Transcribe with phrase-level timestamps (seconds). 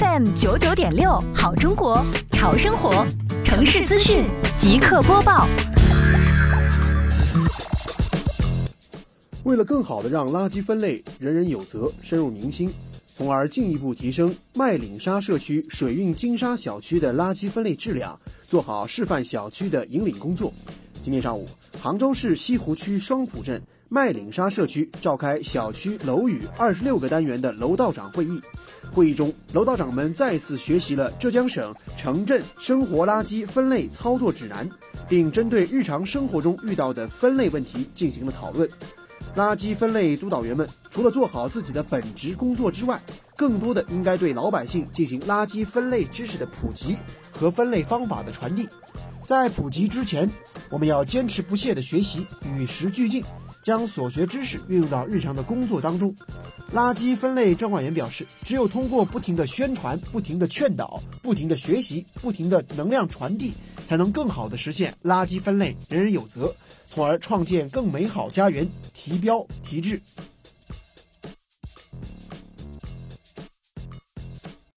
[0.00, 3.06] FM 九九点六，好中国，潮生活，
[3.44, 4.24] 城市资讯
[4.58, 5.46] 即刻播报。
[9.42, 12.72] 为了更好的让垃圾分类人人有责、深入民心，
[13.14, 20.50] 从而进一步提升麦岭沙社区水运金沙小区的垃圾分类质量，做好示范小区的引领工作。
[21.02, 21.46] 今天上午，
[21.78, 23.60] 杭州市西湖区双浦镇
[23.94, 28.40] 麦岭沙社区召开小区楼宇二十六个单元的楼道长会议。
[28.90, 34.66] 会议中，楼道长们再次学习了浙江省城镇生活垃圾分类操作指南，
[35.10, 38.66] 并针对日常生活中遇到的分类问题进行了讨论。
[39.36, 42.98] 垃圾分类督导员们除了做好自己的本职工作之外，
[43.36, 46.96] 更多的应该对老百姓进行垃圾分类知识的普及
[47.30, 48.66] 和分类方法的传递。
[49.22, 50.28] 在普及之前，
[50.70, 53.22] 我们要坚持不懈地学习，与时俱进，
[53.62, 56.14] 将所学知识运用到日常的工作当中。
[56.74, 63.52] 垃圾分类专管员表示，只有通过不停的宣传、不停的劝导、不停的学习、不停的能量传递，
[63.86, 66.54] 才能更好的实现垃圾分类人人有责，
[66.86, 70.00] 从而创建更美好家园，提标提质。